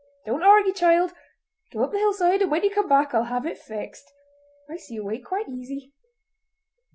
Don't 0.25 0.41
argy, 0.41 0.71
child! 0.71 1.13
Go 1.71 1.83
up 1.83 1.91
the 1.91 1.99
hillside, 1.99 2.41
and 2.41 2.49
when 2.49 2.63
ye 2.63 2.71
come 2.71 2.89
back 2.89 3.13
I'll 3.13 3.25
have 3.25 3.45
it 3.45 3.59
fixed—I 3.59 4.75
see 4.77 4.97
a 4.97 5.03
way 5.03 5.19
quite 5.19 5.47
easy!" 5.47 5.93